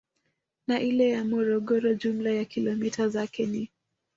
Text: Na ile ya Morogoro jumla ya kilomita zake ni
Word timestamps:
Na 0.67 0.79
ile 0.81 1.09
ya 1.09 1.25
Morogoro 1.25 1.93
jumla 1.93 2.29
ya 2.29 2.45
kilomita 2.45 3.09
zake 3.09 3.45
ni 3.45 3.69